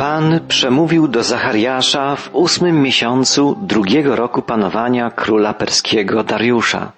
[0.00, 6.92] Pan przemówił do Zachariasza w ósmym miesiącu drugiego roku panowania króla perskiego Dariusza.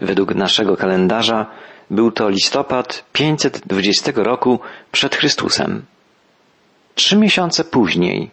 [0.00, 1.46] Według naszego kalendarza
[1.90, 4.60] był to listopad 520 roku
[4.92, 5.84] przed Chrystusem.
[6.94, 8.30] Trzy miesiące później,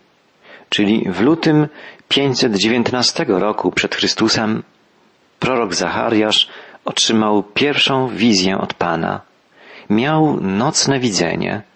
[0.70, 1.68] czyli w lutym
[2.08, 4.64] 519 roku przed Chrystusem,
[5.40, 6.50] prorok Zachariasz
[6.86, 9.22] otrzymał pierwszą wizję od Pana.
[9.90, 11.73] Miał nocne widzenie.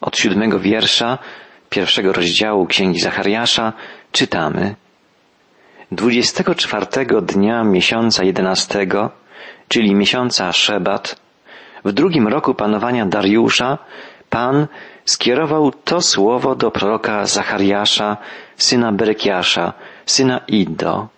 [0.00, 1.18] Od siódmego wiersza
[1.70, 3.72] pierwszego rozdziału Księgi Zachariasza
[4.12, 4.74] czytamy
[5.92, 9.10] Dwudziestego czwartego dnia miesiąca jedenastego,
[9.68, 11.20] czyli miesiąca Szebat,
[11.84, 13.78] w drugim roku panowania Dariusza,
[14.30, 14.66] Pan
[15.04, 18.16] skierował to słowo do proroka Zachariasza,
[18.56, 19.72] syna Berekiasza,
[20.06, 21.08] syna Iddo.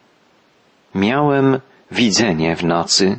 [0.95, 1.61] Miałem
[1.91, 3.19] widzenie w nocy.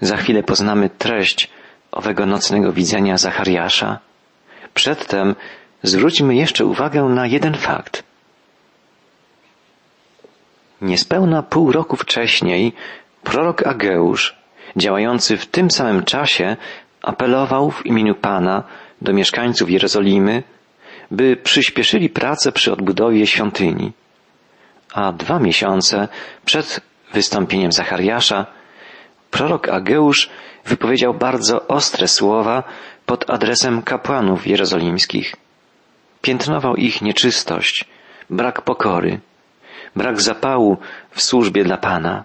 [0.00, 1.50] Za chwilę poznamy treść
[1.94, 3.98] owego nocnego widzenia Zachariasza.
[4.74, 5.34] Przedtem
[5.82, 8.02] zwróćmy jeszcze uwagę na jeden fakt.
[10.80, 12.72] Niespełna pół roku wcześniej
[13.22, 14.36] prorok Ageusz,
[14.76, 16.56] działający w tym samym czasie,
[17.02, 18.62] apelował w imieniu Pana
[19.02, 20.42] do mieszkańców Jerozolimy,
[21.10, 23.92] by przyspieszyli pracę przy odbudowie świątyni.
[24.94, 26.08] A dwa miesiące
[26.44, 26.80] przed
[27.12, 28.46] wystąpieniem Zachariasza
[29.34, 30.30] prorok Ageusz
[30.64, 32.62] wypowiedział bardzo ostre słowa
[33.06, 35.36] pod adresem kapłanów jerozolimskich.
[36.22, 37.84] Piętnował ich nieczystość,
[38.30, 39.20] brak pokory,
[39.96, 40.76] brak zapału
[41.10, 42.24] w służbie dla Pana.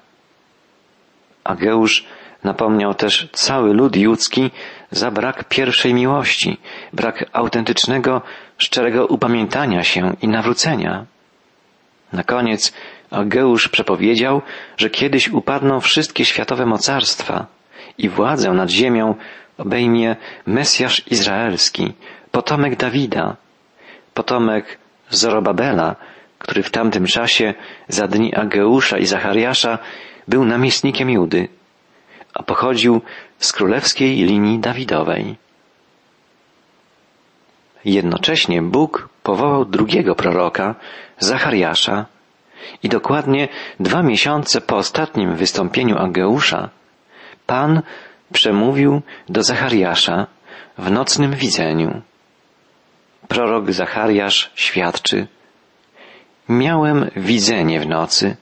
[1.44, 2.06] Ageusz
[2.44, 4.52] napomniał też cały lud judzki
[4.92, 6.58] za brak pierwszej miłości,
[6.94, 8.22] brak autentycznego,
[8.58, 11.06] szczerego upamiętania się i nawrócenia.
[12.14, 12.74] Na koniec
[13.12, 14.42] Ageusz przepowiedział,
[14.78, 17.46] że kiedyś upadną wszystkie światowe mocarstwa
[17.98, 19.16] i władzę nad ziemią
[19.58, 21.94] obejmie Mesjasz Izraelski,
[22.32, 23.36] potomek Dawida,
[24.14, 24.78] potomek
[25.10, 25.96] Zorobabela,
[26.40, 27.54] który w tamtym czasie
[27.88, 29.78] za dni Ageusza i Zachariasza
[30.28, 31.48] był namiestnikiem Judy,
[32.34, 33.02] a pochodził
[33.38, 35.36] z królewskiej linii Dawidowej.
[37.86, 40.76] Jednocześnie Bóg powołał drugiego proroka,
[41.20, 42.06] Zachariasza,
[42.84, 43.48] i dokładnie
[43.80, 46.70] dwa miesiące po ostatnim wystąpieniu Ageusza,
[47.46, 47.82] Pan
[48.34, 50.28] przemówił do Zachariasza
[50.78, 52.02] w nocnym widzeniu.
[53.28, 55.28] Prorok Zachariasz świadczy,
[56.50, 58.36] Miałem widzenie w nocy.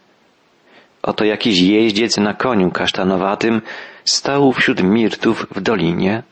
[1.03, 3.61] Oto jakiś jeździec na koniu kasztanowatym
[4.03, 6.23] stał wśród mirtów w dolinie,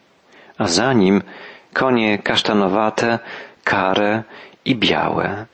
[0.57, 1.22] a za nim
[1.73, 3.19] konie kasztanowate,
[3.63, 4.23] kare
[4.66, 5.46] i białe.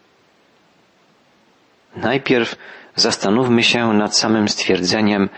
[1.96, 2.56] Najpierw
[2.96, 5.30] zastanówmy się nad samym stwierdzeniem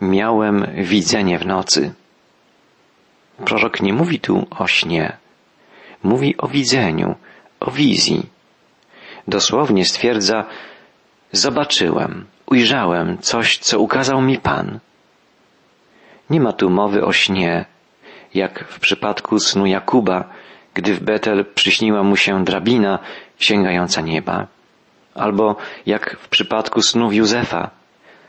[0.00, 1.94] miałem widzenie w nocy.
[3.44, 5.16] Prorok nie mówi tu o śnie.
[6.02, 7.14] Mówi o widzeniu,
[7.60, 8.26] o wizji.
[9.28, 10.44] Dosłownie stwierdza
[11.32, 14.78] zobaczyłem, ujrzałem coś, co ukazał mi Pan.
[16.30, 17.64] Nie ma tu mowy o śnie,
[18.34, 20.24] jak w przypadku snu Jakuba,
[20.74, 22.98] gdy w Betel przyśniła mu się drabina
[23.38, 24.46] sięgająca nieba,
[25.14, 25.56] albo
[25.86, 27.70] jak w przypadku snów Józefa,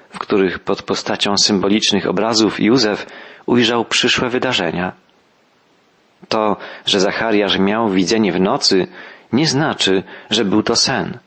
[0.09, 3.05] w których pod postacią symbolicznych obrazów Józef
[3.45, 4.91] ujrzał przyszłe wydarzenia.
[6.29, 8.87] To, że Zachariasz miał widzenie w nocy,
[9.33, 11.17] nie znaczy, że był to sen.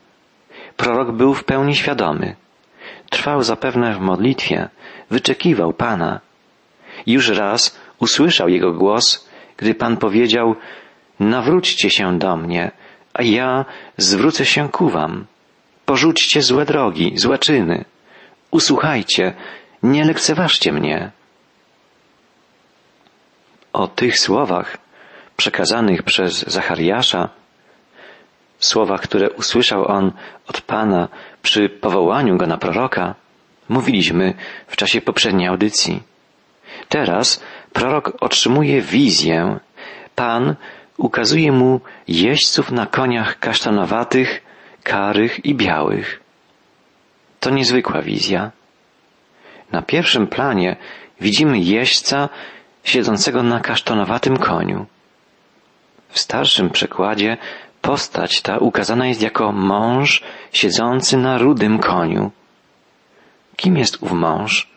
[0.77, 2.35] Prorok był w pełni świadomy.
[3.09, 4.69] Trwał zapewne w modlitwie,
[5.09, 6.19] wyczekiwał Pana.
[7.07, 10.55] Już raz usłyszał jego głos, gdy Pan powiedział,
[11.19, 12.71] nawróćcie się do mnie,
[13.13, 13.65] a ja
[13.97, 15.25] zwrócę się ku wam.
[15.87, 17.85] Porzućcie złe drogi, złe czyny.
[18.51, 19.33] Usłuchajcie,
[19.83, 21.11] nie lekceważcie mnie.
[23.73, 24.77] O tych słowach
[25.37, 27.29] przekazanych przez Zachariasza,
[28.59, 30.11] słowach, które usłyszał on
[30.47, 31.07] od Pana
[31.41, 33.15] przy powołaniu go na proroka,
[33.69, 34.33] mówiliśmy
[34.67, 36.03] w czasie poprzedniej audycji.
[36.89, 37.43] Teraz
[37.73, 39.59] prorok otrzymuje wizję.
[40.15, 40.55] Pan
[40.97, 44.41] ukazuje mu jeźdźców na koniach kasztanowatych,
[44.91, 46.19] karych i białych.
[47.39, 48.51] To niezwykła wizja.
[49.71, 50.75] Na pierwszym planie
[51.21, 52.29] widzimy jeźdźca
[52.83, 54.85] siedzącego na kasztanowatym koniu.
[56.09, 57.37] W starszym przekładzie
[57.81, 60.23] postać ta ukazana jest jako mąż
[60.53, 62.31] siedzący na rudym koniu.
[63.55, 64.69] Kim jest ów mąż?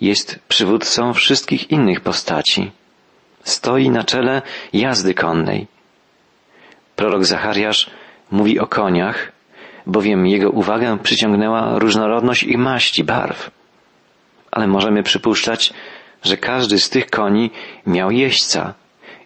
[0.00, 2.70] Jest przywódcą wszystkich innych postaci.
[3.44, 4.42] Stoi na czele
[4.72, 5.66] jazdy konnej.
[6.96, 7.90] Prorok Zachariasz
[8.30, 9.32] mówi o koniach,
[9.86, 13.50] bowiem jego uwagę przyciągnęła różnorodność ich maści, barw.
[14.50, 15.72] Ale możemy przypuszczać,
[16.22, 17.50] że każdy z tych koni
[17.86, 18.74] miał jeźdźca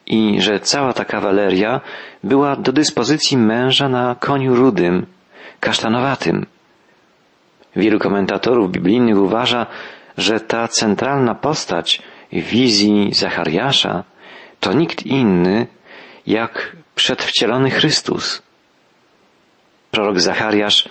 [0.07, 1.81] i że cała ta kawaleria
[2.25, 5.07] była do dyspozycji męża na koniu rudym,
[5.61, 6.47] kasztanowatym.
[7.77, 9.67] Wielu komentatorów biblijnych uważa,
[10.19, 12.03] że ta centralna postać
[12.33, 14.05] wizji Zachariasza
[14.61, 15.67] to nikt inny
[16.27, 18.43] jak przedwcielony Chrystus.
[19.99, 20.89] Prorok Zachariasz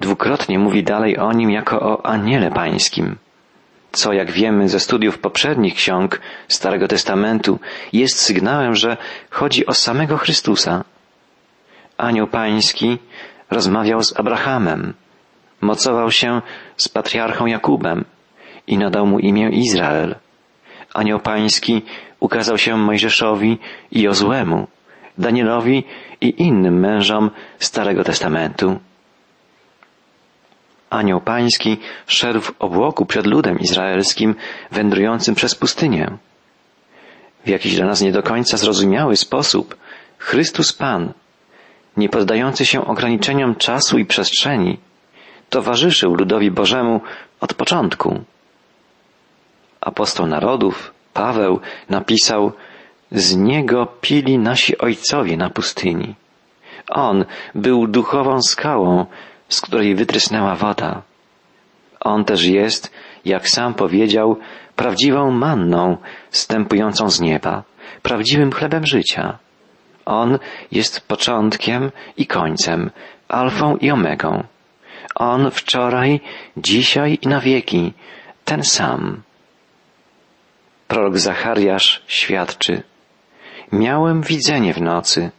[0.00, 3.16] dwukrotnie mówi dalej o nim jako o aniele pańskim,
[3.92, 7.58] co jak wiemy ze studiów poprzednich ksiąg Starego Testamentu
[7.92, 8.96] jest sygnałem, że
[9.30, 10.84] chodzi o samego Chrystusa.
[11.96, 12.98] Anioł pański
[13.50, 14.94] rozmawiał z Abrahamem,
[15.60, 16.42] mocował się
[16.76, 18.04] z patriarchą Jakubem
[18.66, 20.14] i nadał mu imię Izrael.
[20.94, 21.82] Anioł pański
[22.20, 23.58] ukazał się Mojżeszowi
[23.90, 24.66] i Jozłemu,
[25.18, 25.84] Danielowi
[26.20, 28.78] i innym mężom Starego Testamentu.
[30.90, 31.76] Anioł pański
[32.06, 34.34] szedł w obłoku przed ludem izraelskim
[34.70, 36.10] wędrującym przez pustynię.
[37.44, 39.76] W jakiś dla nas nie do końca zrozumiały sposób
[40.18, 41.12] Chrystus Pan,
[41.96, 44.78] nie poddający się ograniczeniom czasu i przestrzeni,
[45.50, 47.00] towarzyszył ludowi Bożemu
[47.40, 48.20] od początku.
[49.80, 52.52] Apostoł narodów, Paweł, napisał,
[53.12, 56.14] z niego pili nasi ojcowie na pustyni.
[56.90, 57.24] On
[57.54, 59.06] był duchową skałą,
[59.48, 61.02] z której wytrysnęła woda.
[62.00, 62.90] On też jest,
[63.24, 64.36] jak sam powiedział,
[64.76, 65.96] prawdziwą manną
[66.30, 67.62] stępującą z nieba,
[68.02, 69.38] prawdziwym chlebem życia.
[70.04, 70.38] On
[70.72, 72.90] jest początkiem i końcem,
[73.28, 74.44] alfą i omegą.
[75.14, 76.20] On wczoraj,
[76.56, 77.92] dzisiaj i na wieki,
[78.44, 79.22] ten sam.
[80.88, 82.82] Prorok Zachariasz świadczy.
[83.72, 85.30] Miałem widzenie w nocy.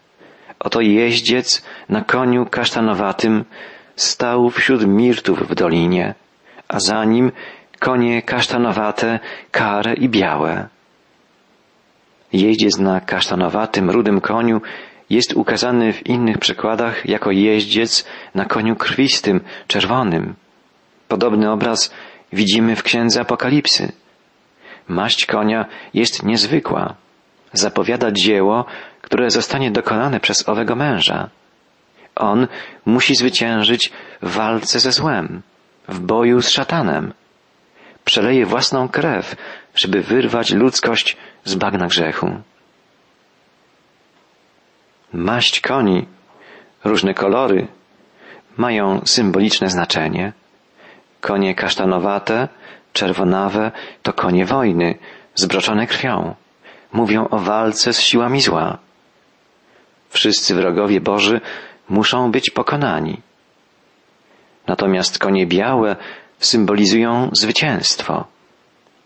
[0.59, 3.45] Oto jeździec na koniu kasztanowatym
[3.95, 6.15] stał wśród mirtów w dolinie,
[6.67, 7.31] a za nim
[7.79, 9.19] konie kasztanowate,
[9.51, 10.67] kare i białe.
[12.33, 14.61] Jeździec na kasztanowatym, rudym koniu
[15.09, 20.35] jest ukazany w innych przykładach jako jeździec na koniu krwistym, czerwonym.
[21.07, 21.93] Podobny obraz
[22.33, 23.91] widzimy w księdze Apokalipsy.
[24.87, 27.02] Maść konia jest niezwykła.
[27.53, 28.65] Zapowiada dzieło,
[29.01, 31.29] które zostanie dokonane przez owego męża.
[32.15, 32.47] On
[32.85, 33.91] musi zwyciężyć
[34.21, 35.41] w walce ze złem,
[35.87, 37.13] w boju z szatanem.
[38.05, 39.35] Przeleje własną krew,
[39.75, 42.41] żeby wyrwać ludzkość z bagna grzechu.
[45.13, 46.05] Maść koni,
[46.83, 47.67] różne kolory,
[48.57, 50.33] mają symboliczne znaczenie.
[51.21, 52.47] Konie kasztanowate,
[52.93, 53.71] czerwonawe
[54.03, 54.97] to konie wojny,
[55.35, 56.35] zbroczone krwią.
[56.93, 58.77] Mówią o walce z siłami zła.
[60.09, 61.41] Wszyscy wrogowie Boży
[61.89, 63.21] muszą być pokonani.
[64.67, 65.95] Natomiast konie białe
[66.39, 68.25] symbolizują zwycięstwo.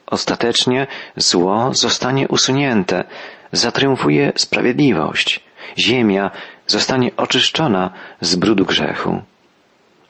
[0.06, 3.04] Ostatecznie zło zostanie usunięte,
[3.51, 5.44] zatriumfuje sprawiedliwość.
[5.78, 6.31] Ziemia
[6.68, 7.90] zostanie oczyszczona
[8.22, 9.22] z brudu grzechu.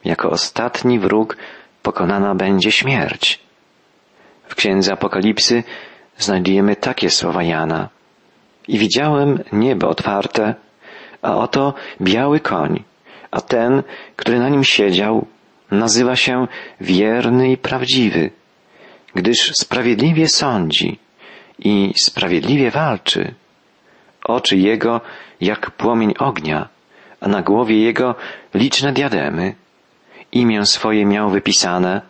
[0.04, 1.36] Jako ostatni wróg
[1.82, 3.40] pokonana będzie śmierć.
[4.48, 5.62] W księdze Apokalipsy
[6.18, 7.88] znajdujemy takie słowa Jana.
[8.68, 10.54] I widziałem niebo otwarte,
[11.22, 12.84] a oto biały koń,
[13.30, 13.82] a ten,
[14.16, 15.26] który na nim siedział,
[15.70, 16.46] nazywa się
[16.80, 18.30] wierny i prawdziwy,
[19.14, 20.98] gdyż sprawiedliwie sądzi
[21.58, 23.34] i sprawiedliwie walczy.
[24.24, 25.00] Oczy jego
[25.40, 26.68] jak płomień ognia,
[27.20, 28.14] a na głowie jego
[28.54, 29.54] liczne diademy.
[30.32, 32.02] Imię swoje miał wypisane,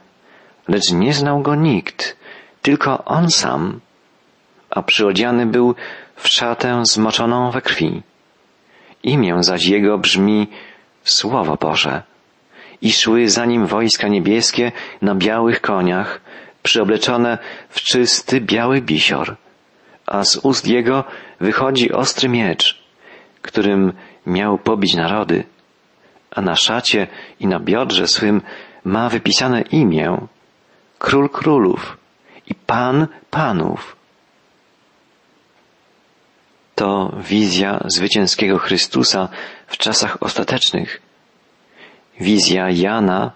[0.69, 2.17] lecz nie znał go nikt,
[2.63, 3.81] tylko on sam,
[4.71, 5.75] a przyodziany był
[6.17, 8.03] w szatę zmoczoną we krwi.
[9.03, 10.47] Imię zaś jego brzmi
[11.05, 12.03] Słowo Boże.
[12.83, 14.73] I szły za nim wojska niebieskie
[15.03, 16.21] na białych koniach,
[16.63, 19.37] przyobleczone w czysty biały bisior,
[20.07, 21.05] a z ust jego
[21.41, 22.83] wychodzi ostry miecz,
[23.43, 23.93] którym
[24.27, 25.45] miał pobić narody,
[26.31, 27.07] a na szacie
[27.41, 28.43] i na biodrze swym
[28.85, 30.27] ma wypisane imię
[30.99, 31.97] Król Królów
[32.47, 33.98] i Pan Panów
[36.79, 39.29] to wizja zwycięskiego Chrystusa
[39.67, 41.03] w czasach ostatecznych.
[42.21, 43.33] Wizja Jana,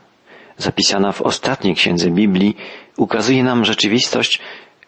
[0.56, 2.56] zapisana w ostatniej księdze Biblii,
[2.96, 4.40] ukazuje nam rzeczywistość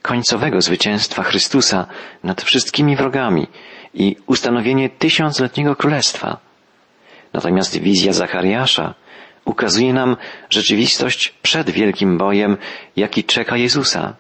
[0.03, 1.87] końcowego zwycięstwa Chrystusa
[2.25, 3.47] nad wszystkimi wrogami
[3.95, 6.37] i ustanowienie tysiącletniego królestwa.
[7.33, 8.95] Natomiast wizja Zachariasza
[9.45, 10.17] ukazuje nam
[10.51, 12.57] rzeczywistość przed wielkim bojem,
[12.97, 14.15] jaki czeka Jezusa.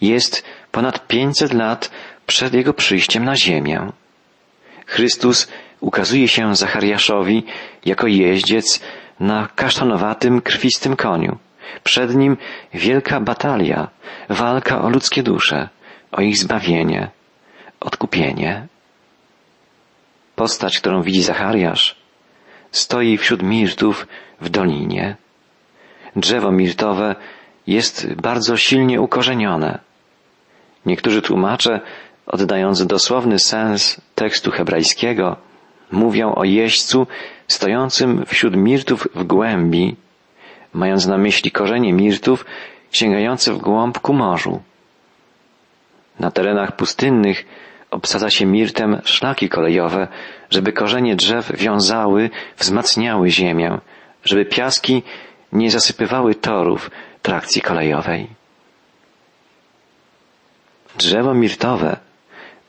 [0.00, 1.90] Jest ponad 500 lat
[2.28, 3.92] przed Jego przyjściem na ziemię.
[4.86, 5.48] Chrystus
[5.80, 7.44] ukazuje się Zachariaszowi
[7.84, 8.80] jako jeździec
[9.20, 11.38] na kasztanowatym, krwistym koniu.
[11.84, 12.36] Przed nim
[12.74, 13.88] wielka batalia,
[14.28, 15.68] walka o ludzkie dusze,
[16.12, 17.10] o ich zbawienie.
[17.80, 18.66] odkupienie.
[20.36, 21.96] Postać, którą widzi Zachariasz,
[22.72, 24.06] stoi wśród mirtów
[24.40, 25.16] w dolinie.
[26.16, 27.14] Drzewo mirtowe
[27.66, 29.78] jest bardzo silnie ukorzenione.
[30.86, 31.80] Niektórzy tłumacze,
[32.28, 35.36] oddając dosłowny sens tekstu hebrajskiego,
[35.92, 37.06] mówią o jeźdźcu
[37.48, 39.96] stojącym wśród mirtów w głębi,
[40.72, 42.44] mając na myśli korzenie mirtów
[42.92, 44.62] sięgające w głąb ku morzu.
[46.20, 47.46] Na terenach pustynnych
[47.90, 50.08] obsadza się mirtem szlaki kolejowe,
[50.50, 53.78] żeby korzenie drzew wiązały, wzmacniały ziemię,
[54.24, 55.02] żeby piaski
[55.52, 56.90] nie zasypywały torów
[57.22, 58.26] trakcji kolejowej.
[60.96, 61.96] Drzewo mirtowe,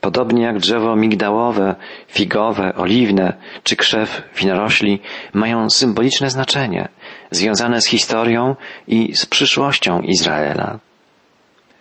[0.00, 1.74] podobnie jak drzewo migdałowe,
[2.08, 5.00] figowe, oliwne czy krzew winorośli,
[5.32, 6.88] mają symboliczne znaczenie,
[7.30, 8.56] związane z historią
[8.88, 10.78] i z przyszłością Izraela.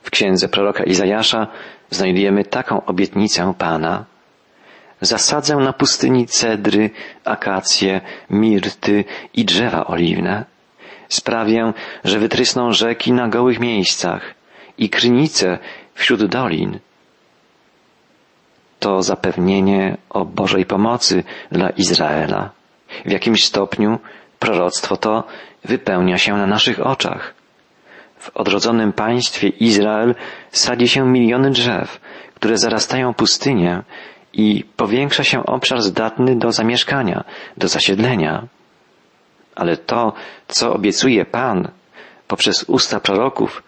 [0.03, 1.47] W księdze proroka Izajasza
[1.89, 4.05] znajdujemy taką obietnicę Pana.
[5.01, 6.89] Zasadzę na pustyni cedry,
[7.25, 10.45] akacje, mirty i drzewa oliwne.
[11.09, 11.73] Sprawię,
[12.03, 14.35] że wytrysną rzeki na gołych miejscach
[14.77, 15.57] i krynice
[15.93, 16.79] wśród dolin.
[18.79, 22.49] To zapewnienie o Bożej pomocy dla Izraela.
[23.05, 23.99] W jakimś stopniu
[24.39, 25.23] proroctwo to
[25.65, 27.33] wypełnia się na naszych oczach.
[28.17, 30.15] W odrodzonym państwie Izrael
[30.51, 32.01] sadzi się miliony drzew,
[32.35, 33.83] które zarastają pustynię
[34.33, 37.23] i powiększa się obszar zdatny do zamieszkania,
[37.57, 38.47] do zasiedlenia.
[39.55, 40.13] Ale to,
[40.47, 41.71] co obiecuje Pan
[42.27, 43.63] poprzez usta proroków,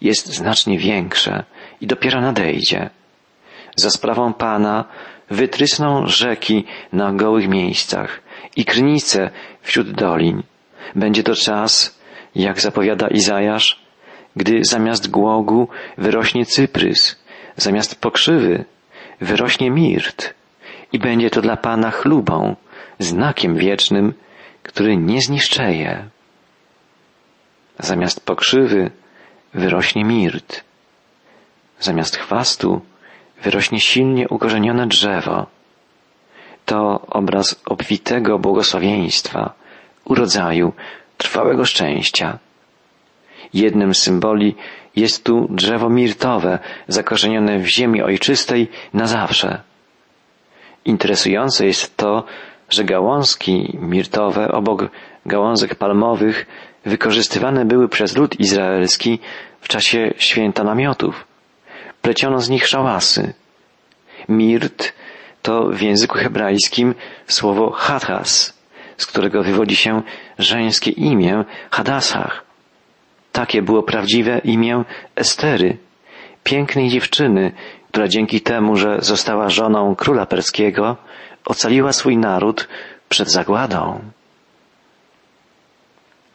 [0.00, 1.44] jest znacznie większe
[1.80, 2.90] i dopiero nadejdzie.
[3.76, 4.84] Za sprawą Pana
[5.30, 8.20] wytrysną rzeki na gołych miejscach
[8.56, 9.30] i krynice
[9.62, 10.42] wśród dolin.
[10.94, 11.98] Będzie to czas,
[12.34, 13.82] jak zapowiada Izajasz,
[14.36, 17.22] gdy zamiast głogu wyrośnie cyprys,
[17.56, 18.64] zamiast pokrzywy
[19.20, 20.34] wyrośnie mirt
[20.92, 22.56] i będzie to dla Pana chlubą,
[22.98, 24.14] znakiem wiecznym,
[24.62, 26.08] który nie zniszczeje.
[27.78, 28.90] Zamiast pokrzywy
[29.54, 30.64] wyrośnie mirt.
[31.80, 32.80] Zamiast chwastu
[33.42, 35.46] wyrośnie silnie ukorzenione drzewo.
[36.64, 39.54] To obraz obfitego błogosławieństwa,
[40.04, 40.72] urodzaju,
[41.18, 42.38] trwałego szczęścia.
[43.54, 44.54] Jednym z symboli
[44.96, 46.58] jest tu drzewo mirtowe,
[46.88, 49.62] zakorzenione w ziemi ojczystej na zawsze.
[50.84, 52.24] Interesujące jest to,
[52.68, 54.90] że gałązki mirtowe obok
[55.26, 56.46] gałązek palmowych
[56.84, 59.18] wykorzystywane były przez lud izraelski
[59.60, 61.31] w czasie święta namiotów.
[62.02, 63.34] Pleciono z nich szałasy.
[64.28, 64.92] Mirt
[65.42, 66.94] to w języku hebrajskim
[67.26, 68.58] słowo hadas,
[68.96, 70.02] z którego wywodzi się
[70.38, 72.44] żeńskie imię Hadasach.
[73.32, 74.84] Takie było prawdziwe imię
[75.16, 75.78] Estery,
[76.44, 77.52] pięknej dziewczyny,
[77.88, 80.96] która dzięki temu, że została żoną króla perskiego,
[81.44, 82.68] ocaliła swój naród
[83.08, 84.00] przed zagładą.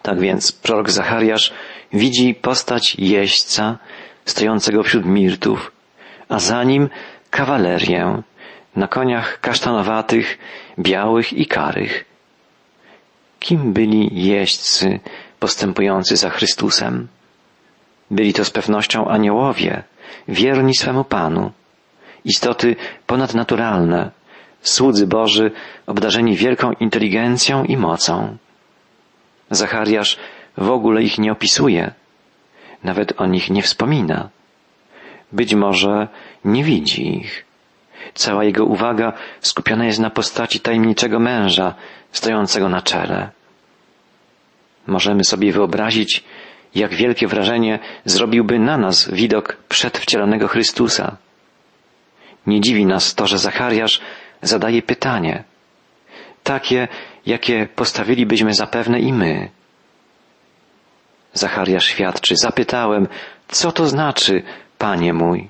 [0.01, 1.53] Tak więc prorok Zachariasz
[1.93, 3.77] widzi postać jeźdźca
[4.29, 5.71] stojącego wśród mirtów,
[6.29, 6.89] a za nim
[7.29, 8.21] kawalerię
[8.75, 10.37] na koniach kasztanowatych,
[10.79, 12.05] białych i karych.
[13.39, 14.99] Kim byli jeźdźcy
[15.39, 17.07] postępujący za Chrystusem?
[18.11, 19.83] Byli to z pewnością aniołowie,
[20.27, 21.51] wierni swemu Panu,
[22.25, 22.75] istoty
[23.07, 24.11] ponadnaturalne,
[24.61, 25.51] słudzy Boży
[25.85, 28.37] obdarzeni wielką inteligencją i mocą.
[29.51, 30.17] Zachariasz
[30.57, 31.91] w ogóle ich nie opisuje,
[32.83, 34.29] nawet o nich nie wspomina.
[35.31, 36.07] Być może
[36.45, 37.45] nie widzi ich.
[38.13, 41.75] Cała jego uwaga skupiona jest na postaci tajemniczego męża
[42.11, 43.29] stojącego na czele.
[44.87, 46.23] Możemy sobie wyobrazić,
[46.75, 51.17] jak wielkie wrażenie zrobiłby na nas widok przedwcielanego Chrystusa.
[52.47, 54.01] Nie dziwi nas to, że Zachariasz
[54.41, 55.43] zadaje pytanie,
[56.43, 56.87] takie,
[57.25, 59.49] jakie postawilibyśmy zapewne i my.
[61.37, 63.07] Zachariasz świadczy, zapytałem,
[63.47, 64.43] co to znaczy,
[64.77, 65.49] panie mój?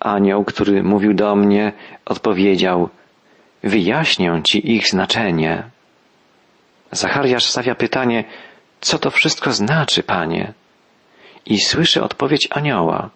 [0.00, 1.72] Anioł, który mówił do mnie,
[2.06, 2.88] odpowiedział,
[3.62, 5.70] wyjaśnię ci ich znaczenie.
[6.92, 8.24] Zachariasz stawia pytanie,
[8.80, 10.52] co to wszystko znaczy, panie?
[11.46, 13.10] I słyszy odpowiedź anioła,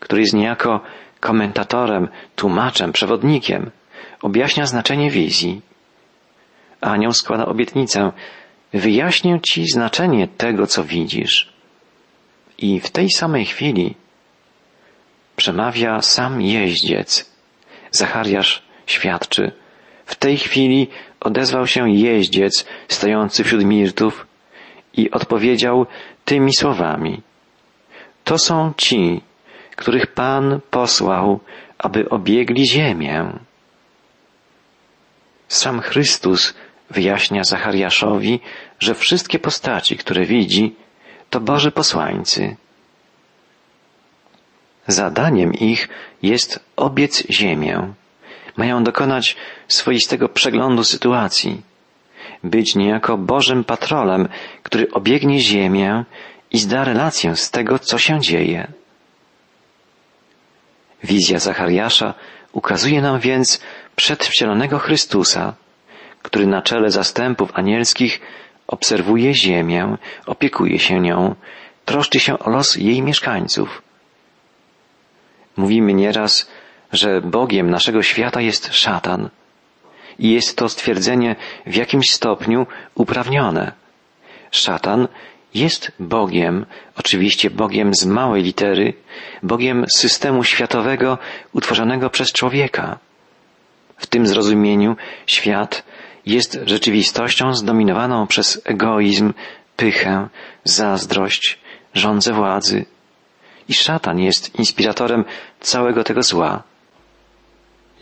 [0.00, 0.80] który jest niejako
[1.20, 3.70] komentatorem, tłumaczem, przewodnikiem,
[4.22, 5.60] objaśnia znaczenie wizji.
[6.80, 8.12] Anioł składa obietnicę,
[8.78, 11.52] wyjaśnię ci znaczenie tego, co widzisz.
[12.58, 13.94] I w tej samej chwili
[15.36, 17.30] przemawia sam jeździec.
[17.90, 19.52] Zachariasz świadczy.
[20.06, 20.88] W tej chwili
[21.20, 24.26] odezwał się jeździec stojący wśród mirtów
[24.92, 25.86] i odpowiedział
[26.24, 27.22] tymi słowami.
[28.24, 29.20] To są ci,
[29.76, 31.40] których Pan posłał,
[31.78, 33.32] aby obiegli ziemię.
[35.48, 36.54] Sam Chrystus
[36.90, 38.40] wyjaśnia Zachariaszowi,
[38.78, 40.74] że wszystkie postaci, które widzi,
[41.30, 42.56] to Boży posłańcy.
[44.86, 45.88] Zadaniem ich
[46.22, 47.92] jest obiec ziemię.
[48.56, 49.36] Mają dokonać
[49.68, 51.62] swoistego przeglądu sytuacji,
[52.44, 54.28] być niejako Bożym patrolem,
[54.62, 56.04] który obiegnie ziemię
[56.50, 58.72] i zda relację z tego, co się dzieje.
[61.04, 62.14] Wizja Zachariasza
[62.52, 63.60] ukazuje nam więc
[63.96, 65.54] przedwcielonego Chrystusa,
[66.26, 68.20] który na czele zastępów anielskich
[68.66, 71.34] obserwuje ziemię, opiekuje się nią,
[71.84, 73.82] troszczy się o los jej mieszkańców.
[75.56, 76.50] Mówimy nieraz,
[76.92, 79.28] że Bogiem naszego świata jest szatan.
[80.18, 83.72] I jest to stwierdzenie w jakimś stopniu uprawnione.
[84.50, 85.08] Szatan
[85.54, 86.66] jest Bogiem,
[86.98, 88.94] oczywiście Bogiem z małej litery,
[89.42, 91.18] Bogiem systemu światowego
[91.52, 92.98] utworzonego przez człowieka.
[93.96, 95.84] W tym zrozumieniu świat
[96.26, 99.32] jest rzeczywistością zdominowaną przez egoizm,
[99.76, 100.28] pychę,
[100.64, 101.58] zazdrość,
[101.94, 102.84] rządzę władzy.
[103.68, 105.24] I szatan jest inspiratorem
[105.60, 106.62] całego tego zła.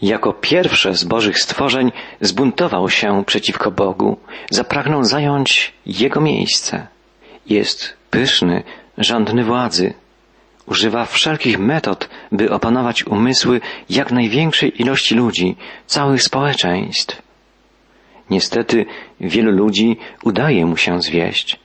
[0.03, 4.17] Jako pierwsze z Bożych stworzeń zbuntował się przeciwko Bogu,
[4.51, 6.87] zapragnął zająć Jego miejsce.
[7.47, 8.63] Jest pyszny,
[8.99, 9.95] żądny władzy.
[10.67, 17.23] Używa wszelkich metod, by opanować umysły jak największej ilości ludzi, całych społeczeństw.
[18.31, 18.87] Niestety
[19.21, 21.61] wielu ludzi udaje mu się zwieść.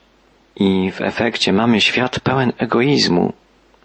[0.56, 3.32] I w efekcie mamy świat pełen egoizmu,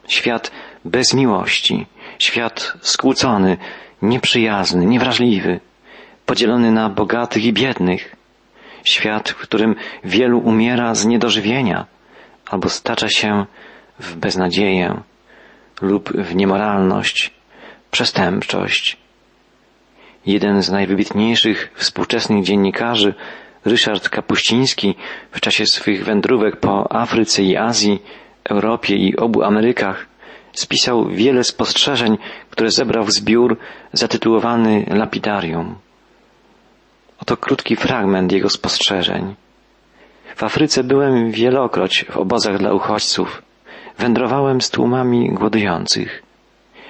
[0.07, 0.51] świat
[0.85, 1.85] bez miłości,
[2.19, 3.57] świat skłócony,
[4.01, 5.59] nieprzyjazny, niewrażliwy,
[6.25, 8.15] podzielony na bogatych i biednych,
[8.83, 11.85] świat, w którym wielu umiera z niedożywienia
[12.49, 13.45] albo stacza się
[13.99, 15.01] w beznadzieję
[15.81, 17.31] lub w niemoralność,
[17.91, 19.04] przestępczość.
[20.25, 23.13] Jeden z najwybitniejszych współczesnych dziennikarzy,
[23.65, 24.95] Ryszard Kapuściński,
[25.31, 28.01] w czasie swych wędrówek po Afryce i Azji,
[28.49, 30.05] Europie i obu Amerykach,
[30.53, 32.17] spisał wiele spostrzeżeń,
[32.49, 33.57] które zebrał w zbiór
[33.93, 35.75] zatytułowany Lapidarium.
[37.21, 39.35] Oto krótki fragment jego spostrzeżeń.
[40.35, 43.41] W Afryce byłem wielokroć w obozach dla uchodźców.
[43.97, 46.23] Wędrowałem z tłumami głodujących.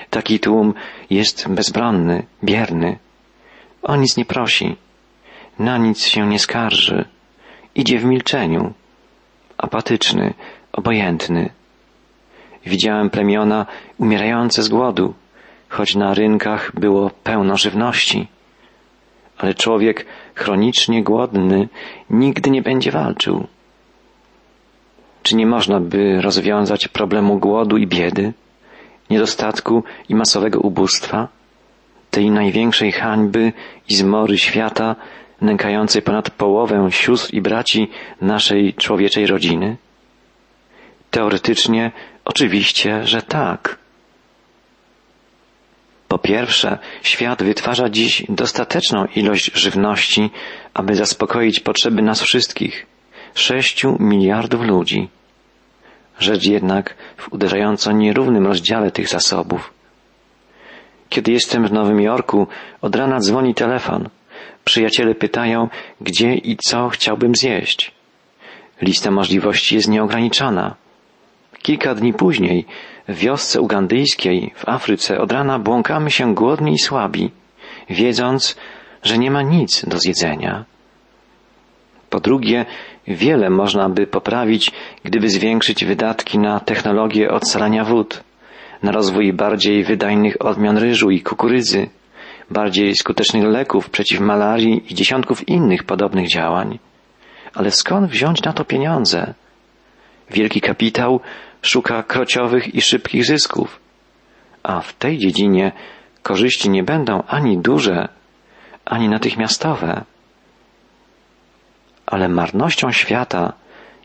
[0.10, 0.74] Taki tłum
[1.10, 2.98] jest bezbronny, bierny.
[3.86, 4.76] O nic nie prosi,
[5.60, 7.06] na nic się nie skarży.
[7.76, 8.74] Idzie w milczeniu,
[9.58, 10.34] apatyczny,
[10.74, 11.50] obojętny.
[12.66, 13.66] Widziałem plemiona
[13.98, 15.14] umierające z głodu,
[15.70, 18.28] choć na rynkach było pełno żywności.
[19.38, 21.70] Ale człowiek chronicznie głodny
[22.10, 23.48] nigdy nie będzie walczył.
[25.24, 28.34] Czy nie można by rozwiązać problemu głodu i biedy,
[29.10, 31.28] niedostatku i masowego ubóstwa,
[32.16, 33.54] tej największej hańby
[33.90, 34.96] i zmory świata,
[35.42, 37.88] nękającej ponad połowę sióstr i braci
[38.22, 39.78] naszej człowieczej rodziny?
[41.12, 41.92] Teoretycznie
[42.26, 43.78] oczywiście, że tak.
[46.08, 50.30] Po pierwsze, świat wytwarza dziś dostateczną ilość żywności,
[50.74, 52.86] aby zaspokoić potrzeby nas wszystkich,
[53.34, 55.10] sześciu miliardów ludzi.
[56.20, 59.75] Rzecz jednak w uderzająco nierównym rozdziale tych zasobów.
[61.16, 62.48] Kiedy jestem w Nowym Jorku,
[62.82, 64.10] od rana dzwoni telefon.
[64.66, 65.68] Przyjaciele pytają,
[66.02, 67.92] gdzie i co chciałbym zjeść.
[68.82, 70.76] Lista możliwości jest nieograniczona.
[71.62, 72.66] Kilka dni później
[73.08, 77.32] w wiosce ugandyjskiej w Afryce od rana błąkamy się głodni i słabi,
[77.90, 78.56] wiedząc,
[79.04, 80.66] że nie ma nic do zjedzenia.
[82.10, 82.66] Po drugie,
[83.08, 84.72] wiele można by poprawić,
[85.04, 88.24] gdyby zwiększyć wydatki na technologię odsalania wód,
[88.84, 91.90] na rozwój bardziej wydajnych odmian ryżu i kukurydzy,
[92.50, 96.80] bardziej skutecznych leków przeciw malarii i dziesiątków innych podobnych działań.
[97.54, 99.34] Ale skąd wziąć na to pieniądze?
[100.32, 101.20] Wielki kapitał
[101.62, 103.80] szuka krociowych i szybkich zysków,
[104.64, 105.72] a w tej dziedzinie
[106.24, 108.08] korzyści nie będą ani duże,
[108.86, 110.04] ani natychmiastowe.
[112.06, 113.54] Ale marnością świata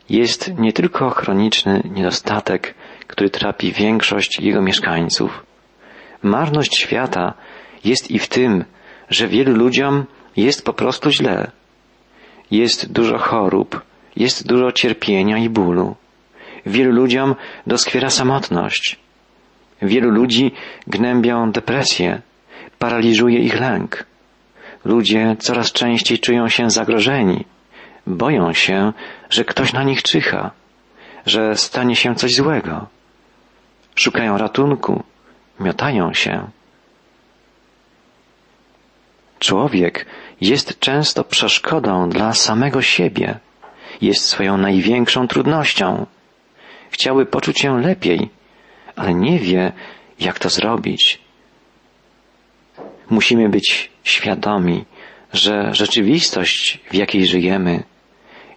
[0.09, 2.75] jest nie tylko chroniczny niedostatek,
[3.11, 5.45] który trapi większość jego mieszkańców.
[6.23, 7.33] Marność świata
[7.83, 8.65] jest i w tym,
[9.09, 10.05] że wielu ludziom
[10.37, 11.51] jest po prostu źle.
[12.51, 13.81] Jest dużo chorób,
[14.15, 15.95] jest dużo cierpienia i bólu.
[16.65, 17.35] Wielu ludziom
[17.67, 18.99] doskwiera samotność.
[19.81, 20.51] Wielu ludzi
[20.87, 22.21] gnębią depresję,
[22.79, 24.05] paraliżuje ich lęk.
[24.85, 27.45] Ludzie coraz częściej czują się zagrożeni,
[28.07, 28.93] boją się,
[29.29, 30.51] że ktoś na nich czyha,
[31.25, 32.87] że stanie się coś złego.
[33.95, 35.03] Szukają ratunku,
[35.59, 36.47] miotają się.
[39.39, 40.05] Człowiek
[40.41, 43.39] jest często przeszkodą dla samego siebie,
[44.01, 46.05] jest swoją największą trudnością.
[46.91, 48.29] Chciałby poczuć się lepiej,
[48.95, 49.71] ale nie wie,
[50.19, 51.19] jak to zrobić.
[53.09, 54.85] Musimy być świadomi,
[55.33, 57.83] że rzeczywistość, w jakiej żyjemy,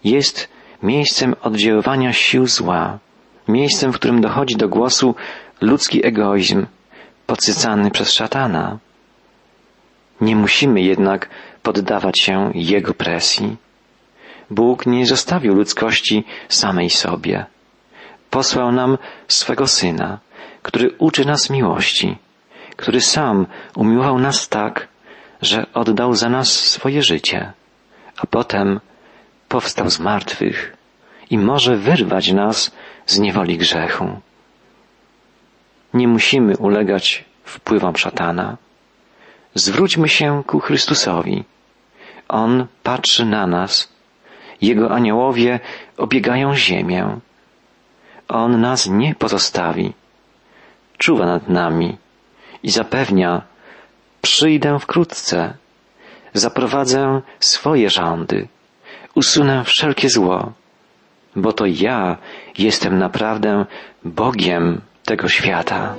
[0.04, 0.48] jest
[0.82, 2.98] miejscem oddziaływania sił zła,
[3.48, 5.14] miejscem, w którym dochodzi do głosu
[5.60, 6.66] ludzki egoizm,
[7.26, 8.78] podsycany przez szatana.
[10.20, 11.28] Nie musimy jednak
[11.62, 13.56] poddawać się jego presji.
[14.50, 17.46] Bóg nie zostawił ludzkości samej sobie.
[18.30, 20.18] Posłał nam swego Syna,
[20.62, 22.18] który uczy nas miłości,
[22.76, 24.88] który sam umiłował nas tak,
[25.42, 27.52] że oddał za nas swoje życie,
[28.16, 28.80] a potem
[29.48, 30.76] powstał z martwych
[31.30, 32.70] i może wyrwać nas
[33.06, 34.20] z niewoli grzechu.
[35.94, 38.56] Nie musimy ulegać wpływom szatana.
[39.54, 41.44] Zwróćmy się ku Chrystusowi.
[42.28, 43.88] On patrzy na nas.
[44.60, 45.60] Jego aniołowie
[45.96, 47.20] obiegają ziemię.
[48.28, 49.92] On nas nie pozostawi.
[50.98, 51.96] Czuwa nad nami
[52.62, 53.42] i zapewnia,
[54.22, 55.54] przyjdę wkrótce,
[56.34, 58.48] zaprowadzę swoje rządy,
[59.14, 60.52] usunę wszelkie zło,
[61.36, 62.16] bo to ja
[62.58, 63.66] jestem naprawdę
[64.04, 65.94] Bogiem tego świata.